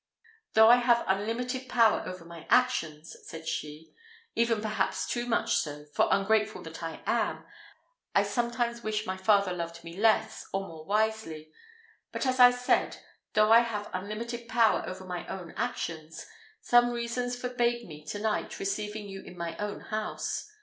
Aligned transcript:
"Though 0.53 0.67
I 0.71 0.77
have 0.77 1.03
unlimited 1.05 1.69
power 1.69 2.01
over 2.07 2.25
my 2.25 2.39
own 2.45 2.47
actions," 2.49 3.15
said 3.25 3.47
she, 3.47 3.93
"even 4.33 4.59
perhaps 4.59 5.05
too 5.05 5.27
much 5.27 5.57
so 5.57 5.85
for, 5.93 6.07
ungrateful 6.09 6.63
that 6.63 6.81
I 6.81 7.03
am! 7.05 7.45
I 8.15 8.23
sometimes 8.23 8.81
wish 8.81 9.05
my 9.05 9.15
father 9.15 9.53
loved 9.53 9.83
me 9.83 9.95
less, 9.95 10.43
or 10.53 10.61
more 10.67 10.85
wisely; 10.85 11.51
but, 12.11 12.25
as 12.25 12.39
I 12.39 12.49
said, 12.49 12.97
though 13.35 13.51
I 13.51 13.59
have 13.59 13.91
unlimited 13.93 14.49
power 14.49 14.83
over 14.87 15.05
my 15.05 15.27
own 15.27 15.53
actions, 15.55 16.25
some 16.61 16.89
reasons 16.89 17.35
forbade 17.39 17.87
me 17.87 18.03
to 18.05 18.17
night 18.17 18.57
receiving 18.57 19.07
you 19.07 19.21
in 19.23 19.37
my 19.37 19.55
own 19.57 19.81
house. 19.81 20.49